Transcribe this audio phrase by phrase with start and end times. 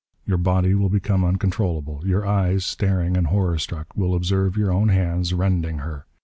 [0.25, 2.01] Your body will become uncontrollable.
[2.07, 6.07] Your eyes, staring and horror struck, will observe your own hands rending her.